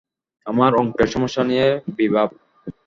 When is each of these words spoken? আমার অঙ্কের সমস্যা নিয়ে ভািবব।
আমার 0.45 0.71
অঙ্কের 0.75 1.07
সমস্যা 1.07 1.43
নিয়ে 1.43 1.67
ভািবব। 1.97 2.29